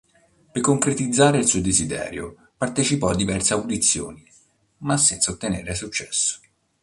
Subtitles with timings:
[0.51, 4.27] Per concretizzare il suo desiderio, partecipò a diverse audizioni,
[4.77, 6.39] ma senza ottenere successo.